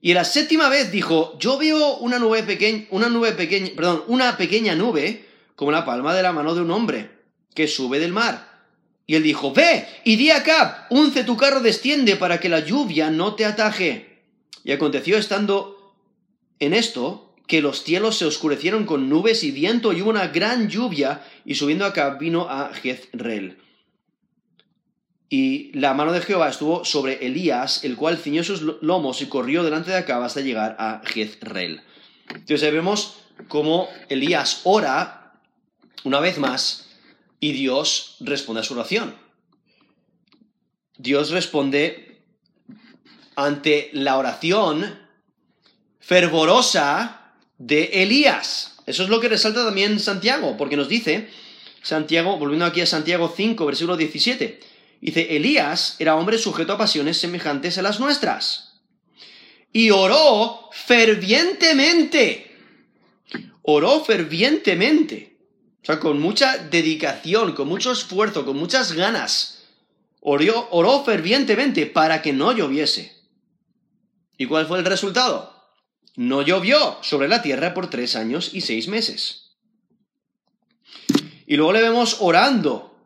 [0.00, 4.36] Y la séptima vez dijo, yo veo una nube pequeña, una nube pequeña, perdón, una
[4.36, 7.10] pequeña nube como la palma de la mano de un hombre
[7.54, 8.56] que sube del mar.
[9.06, 13.10] Y él dijo, ve y di acá, unce tu carro desciende para que la lluvia
[13.10, 14.20] no te ataje.
[14.64, 15.94] Y aconteció estando
[16.58, 20.68] en esto, que los cielos se oscurecieron con nubes y viento y hubo una gran
[20.68, 23.58] lluvia, y subiendo acá vino a Jezreel.
[25.28, 29.64] Y la mano de Jehová estuvo sobre Elías, el cual ciñó sus lomos y corrió
[29.64, 31.82] delante de acá hasta llegar a Jezreel.
[32.28, 35.34] Entonces vemos cómo Elías ora
[36.04, 36.88] una vez más
[37.40, 39.14] y Dios responde a su oración.
[40.96, 42.22] Dios responde
[43.34, 44.98] ante la oración
[45.98, 48.76] fervorosa de Elías.
[48.86, 51.28] Eso es lo que resalta también Santiago, porque nos dice,
[51.82, 54.60] Santiago, volviendo aquí a Santiago 5, versículo 17,
[55.10, 58.66] dice, Elías era hombre sujeto a pasiones semejantes a las nuestras,
[59.72, 62.56] y oró fervientemente.
[63.62, 65.36] Oró fervientemente.
[65.82, 69.64] O sea, con mucha dedicación, con mucho esfuerzo, con muchas ganas.
[70.20, 73.16] Oró, oró fervientemente para que no lloviese.
[74.38, 75.54] ¿Y cuál fue el resultado?
[76.14, 79.56] No llovió sobre la tierra por tres años y seis meses.
[81.46, 82.96] Y luego le vemos orando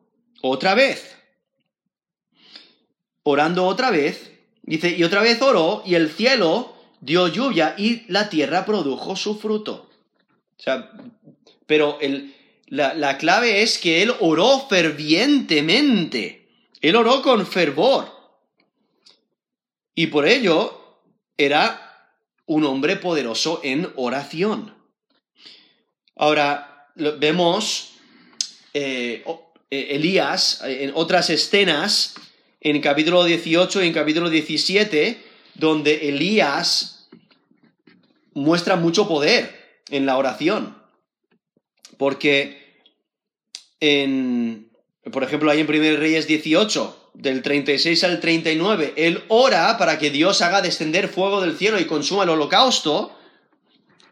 [0.41, 1.17] otra vez.
[3.31, 4.33] Orando otra vez.
[4.63, 9.39] Dice, y otra vez oró y el cielo dio lluvia y la tierra produjo su
[9.39, 9.91] fruto.
[10.59, 10.91] O sea,
[11.67, 11.99] pero
[12.67, 16.49] la, la clave es que él oró fervientemente.
[16.81, 18.11] Él oró con fervor.
[19.95, 20.99] Y por ello
[21.37, 22.13] era
[22.47, 24.75] un hombre poderoso en oración.
[26.17, 27.93] Ahora, vemos
[28.75, 29.25] eh,
[29.71, 32.15] eh, Elías en otras escenas,
[32.61, 35.23] en capítulo 18 y en capítulo 17,
[35.55, 37.09] donde Elías
[38.35, 40.77] muestra mucho poder en la oración.
[41.97, 42.81] Porque
[43.81, 44.71] en,
[45.11, 50.11] por ejemplo, ahí en 1 Reyes 18, del 36 al 39, él ora para que
[50.11, 53.17] Dios haga descender fuego del cielo y consuma el holocausto,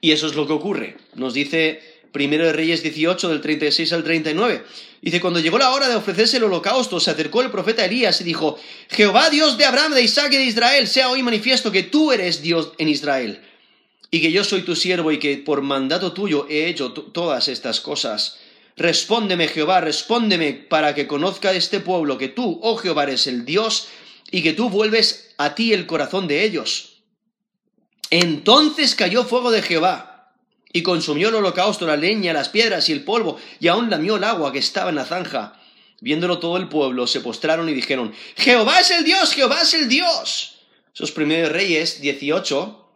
[0.00, 0.96] y eso es lo que ocurre.
[1.14, 1.80] Nos dice
[2.12, 4.64] Primero de Reyes 18, del 36 al 39.
[5.00, 8.24] Dice, cuando llegó la hora de ofrecerse el holocausto, se acercó el profeta Elías y
[8.24, 12.10] dijo, Jehová Dios de Abraham, de Isaac y de Israel, sea hoy manifiesto que tú
[12.10, 13.40] eres Dios en Israel,
[14.10, 17.80] y que yo soy tu siervo y que por mandato tuyo he hecho todas estas
[17.80, 18.38] cosas.
[18.76, 23.88] Respóndeme, Jehová, respóndeme, para que conozca este pueblo que tú, oh Jehová, eres el Dios,
[24.30, 27.02] y que tú vuelves a ti el corazón de ellos.
[28.10, 30.07] Entonces cayó fuego de Jehová
[30.72, 34.24] y consumió el holocausto, la leña, las piedras y el polvo, y aún lamió el
[34.24, 35.60] agua que estaba en la zanja.
[36.00, 39.88] Viéndolo todo el pueblo, se postraron y dijeron, Jehová es el Dios, Jehová es el
[39.88, 40.60] Dios.
[40.94, 42.88] Esos primeros reyes 18,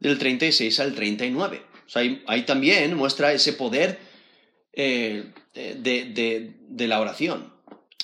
[0.00, 1.62] del 36 al 39.
[1.86, 3.98] O sea, ahí, también muestra ese poder
[4.72, 7.52] eh, de, la oración.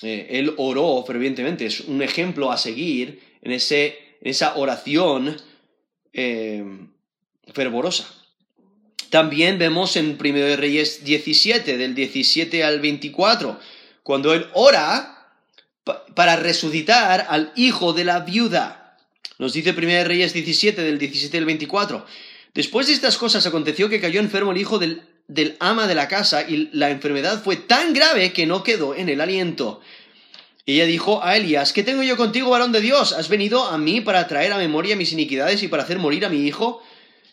[0.01, 5.35] Eh, él oró fervientemente, es un ejemplo a seguir en, ese, en esa oración
[6.13, 6.63] eh,
[7.53, 8.16] fervorosa.
[9.09, 13.59] También vemos en 1 Reyes 17, del 17 al 24,
[14.03, 15.13] cuando él ora
[16.15, 18.97] para resucitar al hijo de la viuda.
[19.39, 22.05] Nos dice 1 Reyes 17, del 17 al 24.
[22.53, 26.07] Después de estas cosas aconteció que cayó enfermo el hijo del, del ama de la
[26.07, 29.79] casa y la enfermedad fue tan grave que no quedó en el aliento.
[30.65, 33.13] ella dijo a Elías, ¿qué tengo yo contigo, varón de Dios?
[33.13, 36.29] ¿Has venido a mí para traer a memoria mis iniquidades y para hacer morir a
[36.29, 36.81] mi hijo?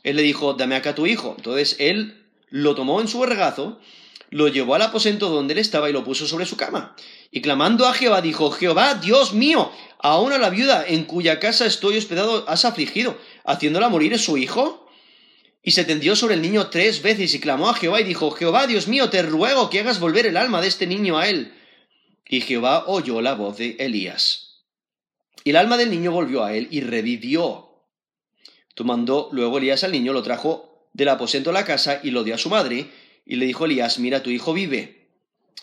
[0.04, 1.34] Él le dijo, dame acá tu hijo.
[1.36, 3.80] Entonces él lo tomó en su regazo,
[4.30, 6.94] lo llevó al aposento donde él estaba y lo puso sobre su cama.
[7.32, 11.66] Y clamando a Jehová, dijo, Jehová, Dios mío, aún a la viuda en cuya casa
[11.66, 14.86] estoy hospedado has afligido, haciéndola morir su hijo.
[15.62, 18.66] Y se tendió sobre el niño tres veces y clamó a Jehová y dijo, Jehová,
[18.66, 21.54] Dios mío, te ruego que hagas volver el alma de este niño a él.
[22.28, 24.64] Y Jehová oyó la voz de Elías.
[25.44, 27.63] Y el alma del niño volvió a él y revivió.
[28.74, 32.34] Tomando luego Elías al niño, lo trajo del aposento a la casa y lo dio
[32.34, 32.90] a su madre,
[33.26, 35.08] y le dijo Elías, mira, tu hijo vive.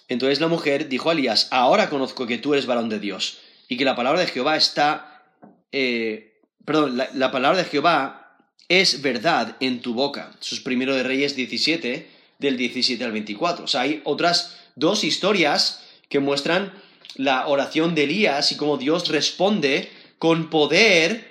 [0.08, 3.78] Entonces la mujer dijo a Elías, ahora conozco que tú eres varón de Dios, y
[3.78, 5.24] que la palabra de Jehová está,
[5.72, 10.32] eh, perdón, la, palabra de Jehová es verdad en tu boca.
[10.42, 13.66] Eso es primero de Reyes 17, del 17 al 24.
[13.66, 16.74] O sea, hay otras dos historias que muestran
[17.16, 21.31] la oración de Elías y cómo Dios responde con poder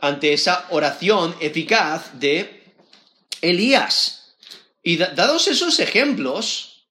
[0.00, 2.62] ante esa oración eficaz de
[3.40, 4.36] Elías.
[4.82, 6.86] Y dados esos ejemplos,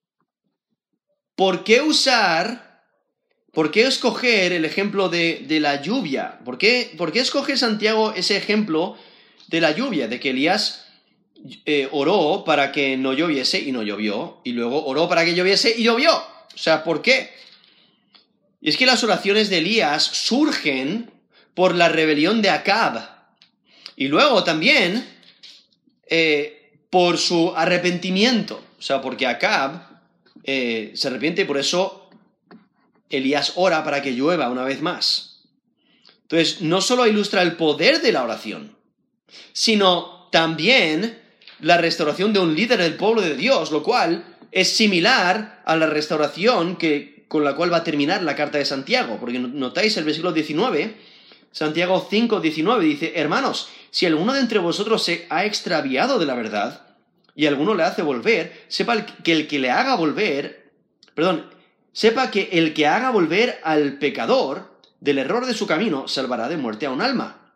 [1.35, 2.83] ¿por qué usar,
[3.51, 6.39] por qué escoger el ejemplo de, la lluvia?
[6.43, 8.97] ¿Por qué, ¿Por qué escoge Santiago ese ejemplo
[9.47, 10.07] de la lluvia?
[10.07, 10.85] De que Elías
[11.65, 15.75] eh, oró para que no lloviese y no llovió, y luego oró para que lloviese
[15.77, 16.15] y llovió.
[16.15, 17.31] O sea, ¿por qué?
[18.59, 21.12] Y es que las oraciones de Elías surgen
[21.53, 23.01] por la rebelión de Acab.
[23.95, 25.05] Y luego también
[26.07, 28.61] eh, por su arrepentimiento.
[28.77, 30.01] O sea, porque Acab
[30.43, 32.09] eh, se arrepiente y por eso
[33.09, 35.41] Elías ora para que llueva una vez más.
[36.23, 38.75] Entonces, no solo ilustra el poder de la oración,
[39.51, 41.19] sino también
[41.59, 45.85] la restauración de un líder del pueblo de Dios, lo cual es similar a la
[45.85, 50.05] restauración que, con la cual va a terminar la carta de Santiago, porque notáis el
[50.05, 51.12] versículo 19
[51.53, 56.33] Santiago 5, 19 dice, hermanos, si alguno de entre vosotros se ha extraviado de la
[56.33, 56.81] verdad
[57.35, 60.73] y alguno le hace volver, sepa que el que le haga volver,
[61.13, 61.45] perdón,
[61.91, 66.57] sepa que el que haga volver al pecador del error de su camino salvará de
[66.57, 67.53] muerte a un alma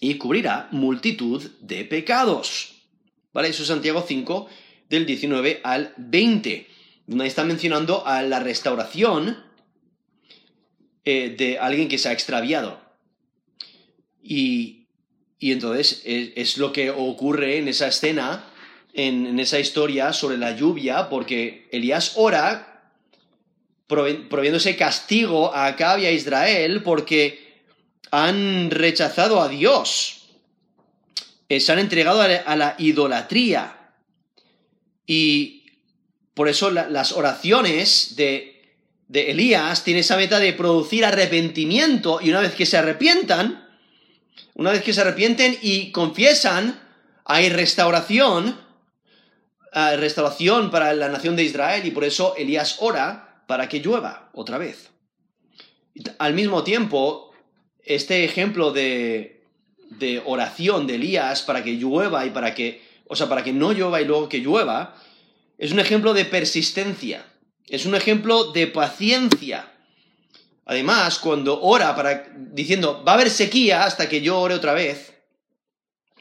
[0.00, 2.76] y cubrirá multitud de pecados.
[3.34, 3.48] ¿Vale?
[3.48, 4.48] Eso es Santiago 5,
[4.88, 6.66] del 19 al 20,
[7.06, 9.44] donde está mencionando a la restauración
[11.04, 12.85] eh, de alguien que se ha extraviado.
[14.28, 14.86] Y,
[15.40, 18.44] entonces es, lo que ocurre en esa escena,
[18.92, 22.76] en, en, esa historia sobre la lluvia, porque Elías ora
[23.86, 27.62] proviéndose castigo a Acab y a Israel porque
[28.10, 30.28] han rechazado a Dios,
[31.48, 33.92] eh, se han entregado a la, idolatría.
[35.06, 35.66] Y
[36.34, 38.74] por eso las oraciones de,
[39.08, 43.65] de Elías tienen esa meta de producir arrepentimiento y una vez que se arrepientan,
[44.56, 46.80] una vez que se arrepienten y confiesan,
[47.26, 48.58] hay restauración,
[49.74, 54.30] eh, restauración para la nación de Israel y por eso Elías ora para que llueva
[54.32, 54.88] otra vez.
[56.18, 57.32] Al mismo tiempo,
[57.84, 59.44] este ejemplo de,
[59.90, 63.72] de oración de Elías para que llueva y para que, o sea, para que no
[63.72, 64.96] llueva y luego que llueva,
[65.58, 67.26] es un ejemplo de persistencia,
[67.66, 69.70] es un ejemplo de paciencia.
[70.66, 75.14] Además, cuando ora para diciendo va a haber sequía hasta que yo ore otra vez,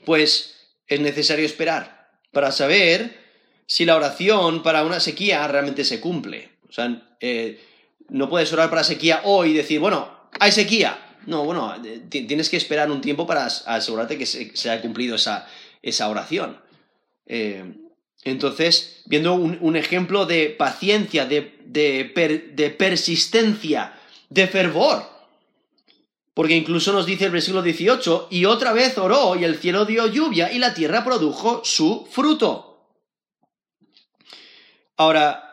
[0.06, 0.56] pues
[0.88, 3.26] es necesario esperar para saber
[3.66, 6.52] si la oración para una sequía realmente se cumple.
[6.70, 7.60] O sea, eh,
[8.10, 11.00] no puedes orar para sequía hoy y decir, bueno, hay sequía.
[11.26, 16.10] No, bueno, eh, tienes que esperar un tiempo para asegurarte que se, haya cumplido esa,
[16.10, 16.60] oración.
[17.26, 17.64] Eh,
[18.24, 23.94] entonces, viendo un, ejemplo de paciencia, de, de, persistencia,
[24.30, 25.04] de fervor.
[26.34, 30.08] Porque incluso nos dice el versículo 18, y otra vez oró y el cielo dio
[30.08, 32.94] lluvia y la tierra produjo su fruto.
[34.98, 35.46] Ahora,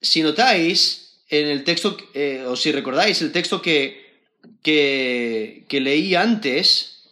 [0.00, 4.22] si notáis en el texto, eh, o si recordáis el texto que,
[4.62, 7.02] que, que leí antes,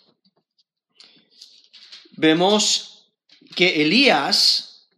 [2.13, 3.11] vemos
[3.55, 4.89] que Elías,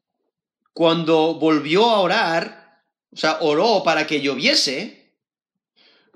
[0.73, 2.83] cuando volvió a orar,
[3.13, 5.06] o sea, oró para que lloviese,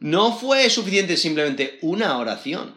[0.01, 2.75] no fue suficiente simplemente una oración.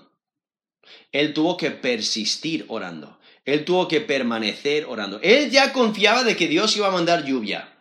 [1.11, 3.19] Él tuvo que persistir orando.
[3.45, 5.19] Él tuvo que permanecer orando.
[5.21, 7.73] Él ya confiaba de que Dios iba a mandar lluvia.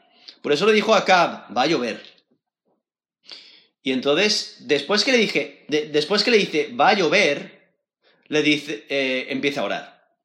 [0.42, 2.02] Por eso le dijo a Acab, va a llover.
[3.82, 7.72] Y entonces, después que le dije, después que le dice, va a llover,
[8.28, 10.16] le dice, eh, empieza a orar.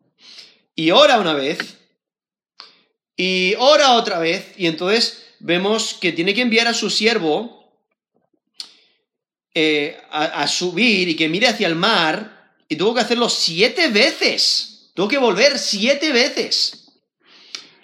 [0.76, 1.78] Y ora una vez,
[3.16, 7.57] y ora otra vez, y entonces vemos que tiene que enviar a su siervo
[9.54, 14.92] eh, a, subir y que mire hacia el mar, y tuvo que hacerlo siete veces.
[14.94, 16.90] Tuvo que volver siete veces.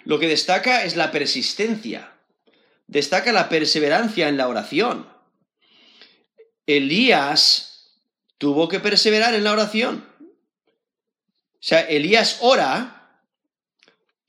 [0.04, 2.12] Lo que destaca es la persistencia.
[2.86, 5.08] Destaca la perseverancia en la oración.
[6.66, 7.92] Elías
[8.38, 10.06] tuvo que perseverar en la oración.
[10.20, 13.22] O sea, Elías ora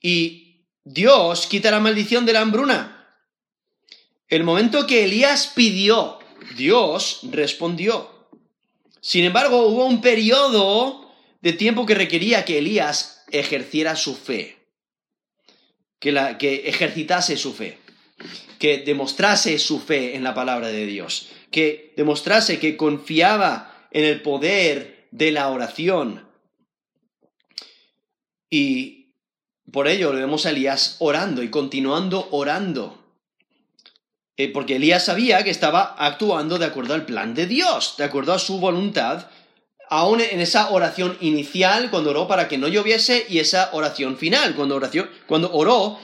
[0.00, 3.14] y Dios quita la maldición de la hambruna.
[4.28, 6.15] El momento que Elías pidió
[6.54, 8.10] Dios respondió.
[9.00, 14.56] Sin embargo, hubo un periodo de tiempo que requería que Elías ejerciera su fe,
[15.98, 16.10] que,
[16.66, 17.78] ejercitase su fe,
[18.58, 24.22] que demostrase su fe en la palabra de Dios, que demostrase que confiaba en el
[24.22, 26.26] poder de la oración.
[28.50, 29.14] Y
[29.70, 33.05] por ello le vemos a Elías orando y continuando orando.
[34.36, 38.34] Eh, porque Elías sabía que estaba actuando de acuerdo al plan de Dios, de acuerdo
[38.34, 39.28] a su voluntad,
[39.88, 44.54] aún en esa oración inicial, cuando oró para que no lloviese, y esa oración final,
[44.54, 44.80] cuando,
[45.26, 45.98] cuando oró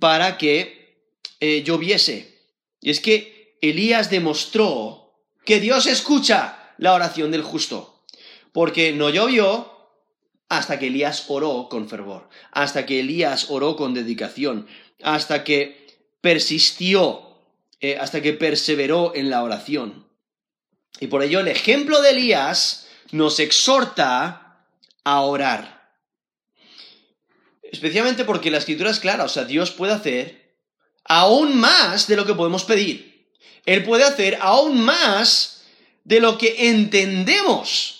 [0.00, 2.50] para que eh, lloviese.
[2.80, 8.04] Y es que Elías demostró que Dios escucha la oración del justo,
[8.52, 9.72] porque no llovió
[10.48, 14.66] hasta que Elías oró con fervor, hasta que Elías oró con dedicación,
[15.02, 15.86] hasta que
[16.20, 17.25] persistió
[17.80, 20.08] eh, hasta que perseveró en la oración.
[21.00, 24.66] Y por ello el ejemplo de Elías nos exhorta
[25.04, 25.76] a orar.
[27.62, 30.56] Especialmente porque la escritura es clara, o sea, Dios puede hacer
[31.04, 33.30] aún más de lo que podemos pedir.
[33.64, 35.64] Él puede hacer aún más
[36.04, 37.95] de lo que entendemos.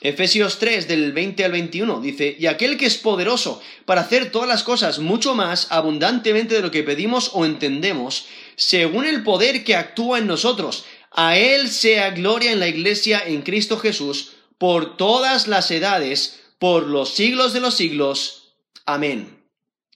[0.00, 4.48] Efesios 3 del 20 al 21 dice, y aquel que es poderoso para hacer todas
[4.48, 8.26] las cosas mucho más abundantemente de lo que pedimos o entendemos,
[8.56, 10.84] según el poder que actúa en nosotros.
[11.10, 16.86] A Él sea gloria en la Iglesia en Cristo Jesús por todas las edades, por
[16.86, 18.54] los siglos de los siglos.
[18.84, 19.44] Amén.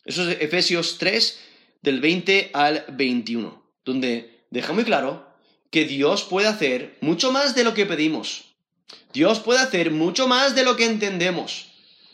[0.07, 1.41] Eso es Efesios 3
[1.83, 5.27] del 20 al 21, donde deja muy claro
[5.71, 8.50] que Dios puede hacer mucho más de lo que pedimos
[9.13, 11.69] Dios puede hacer mucho más de lo que entendemos.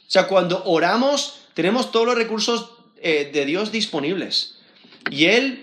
[0.07, 4.59] O sea, cuando oramos, tenemos todos los recursos eh, de Dios disponibles.
[5.11, 5.63] Y Él,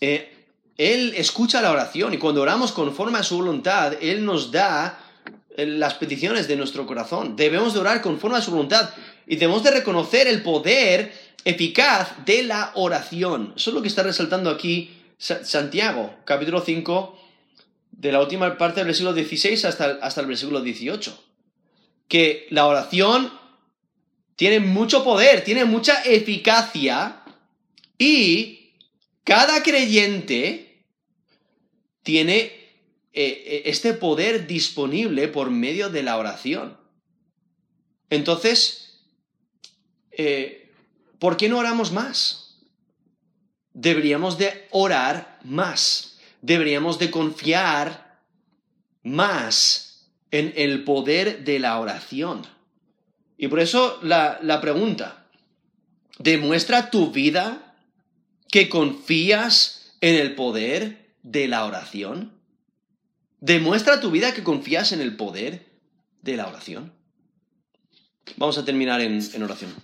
[0.00, 4.98] eh, Él escucha la oración y cuando oramos conforme a su voluntad, Él nos da
[5.56, 7.36] eh, las peticiones de nuestro corazón.
[7.36, 8.90] Debemos de orar conforme a su voluntad
[9.26, 11.12] y debemos de reconocer el poder
[11.44, 13.52] eficaz de la oración.
[13.56, 17.18] Eso es lo que está resaltando aquí Santiago, capítulo 5,
[17.96, 21.24] de la última parte del versículo 16 hasta el, hasta el versículo 18.
[22.08, 23.32] Que la oración
[24.36, 27.22] tiene mucho poder, tiene mucha eficacia
[27.98, 28.72] y
[29.22, 30.84] cada creyente
[32.02, 36.76] tiene eh, eh, este poder disponible por medio de la oración.
[38.10, 39.00] Entonces,
[40.10, 40.72] eh,
[41.18, 42.58] ¿por qué no oramos más?
[43.72, 46.13] Deberíamos de orar más,
[46.44, 48.20] deberíamos de confiar
[49.02, 52.46] más en el poder de la oración.
[53.38, 55.26] Y por eso la, la pregunta,
[56.18, 57.74] ¿demuestra tu vida
[58.50, 62.32] que confías en el poder de la oración?
[63.40, 65.66] ¿Demuestra tu vida que confías en el poder
[66.20, 66.92] de la oración?
[68.36, 69.74] Vamos a terminar en, en oración.